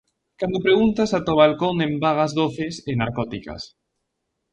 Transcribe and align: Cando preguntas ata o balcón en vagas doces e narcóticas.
Cando 0.39 0.63
preguntas 0.67 1.09
ata 1.17 1.35
o 1.35 1.39
balcón 1.43 1.75
en 1.87 1.91
vagas 2.05 2.31
doces 2.39 2.73
e 2.89 2.91
narcóticas. 3.01 3.61